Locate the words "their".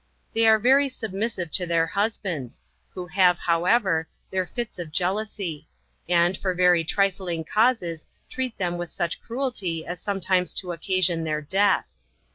1.67-1.85, 4.31-4.47, 11.23-11.39